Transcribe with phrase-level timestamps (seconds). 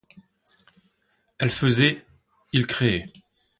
[1.37, 2.03] Elle faisait,
[2.53, 3.05] il créait.